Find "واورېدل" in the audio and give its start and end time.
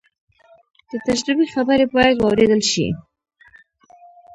2.17-2.61